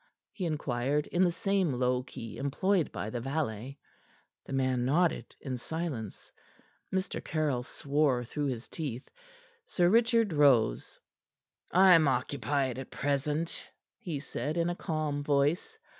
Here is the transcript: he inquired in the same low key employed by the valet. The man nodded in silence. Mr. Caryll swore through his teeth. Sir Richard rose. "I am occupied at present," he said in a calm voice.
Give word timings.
he 0.31 0.45
inquired 0.45 1.05
in 1.05 1.23
the 1.23 1.31
same 1.31 1.73
low 1.73 2.01
key 2.01 2.37
employed 2.39 2.91
by 2.91 3.07
the 3.11 3.19
valet. 3.21 3.77
The 4.45 4.51
man 4.53 4.83
nodded 4.83 5.35
in 5.39 5.57
silence. 5.59 6.31
Mr. 6.91 7.23
Caryll 7.23 7.61
swore 7.61 8.23
through 8.23 8.47
his 8.47 8.67
teeth. 8.67 9.07
Sir 9.67 9.89
Richard 9.89 10.33
rose. 10.33 10.99
"I 11.71 11.93
am 11.93 12.07
occupied 12.07 12.79
at 12.79 12.89
present," 12.89 13.63
he 13.99 14.19
said 14.19 14.57
in 14.57 14.71
a 14.71 14.75
calm 14.75 15.23
voice. 15.23 15.77